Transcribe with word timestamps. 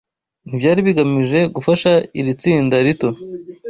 Ntibyari 0.45 0.79
bigamije 0.87 1.39
gufasha 1.55 1.91
iri 2.19 2.31
tsinda 2.39 2.75
rito 2.85 3.09